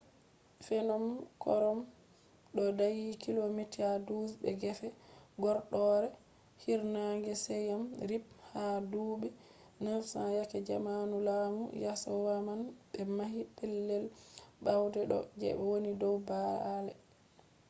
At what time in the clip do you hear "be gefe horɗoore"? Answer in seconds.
4.41-6.07